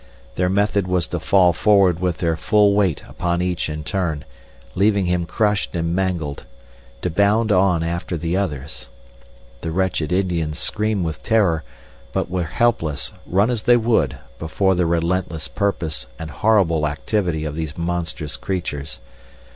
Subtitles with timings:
[0.33, 4.25] Their method was to fall forward with their full weight upon each in turn,
[4.73, 6.43] leaving him crushed and mangled,
[7.03, 8.87] to bound on after the others.
[9.61, 11.63] The wretched Indians screamed with terror,
[12.13, 17.53] but were helpless, run as they would, before the relentless purpose and horrible activity of
[17.53, 18.97] these monstrous creatures.